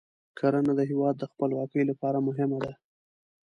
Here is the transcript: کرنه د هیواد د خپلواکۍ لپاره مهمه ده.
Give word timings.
کرنه 0.37 0.73
د 0.79 0.81
هیواد 0.91 1.15
د 1.19 1.23
خپلواکۍ 1.31 1.83
لپاره 1.89 2.25
مهمه 2.27 2.57
ده. 2.65 2.73